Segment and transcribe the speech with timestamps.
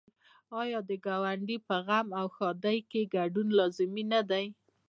[0.61, 4.45] آیا د ګاونډي په غم او ښادۍ کې ګډون لازمي نه دی؟